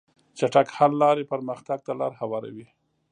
[0.37, 2.67] چټک حل لارې پرمختګ ته لار هواروي.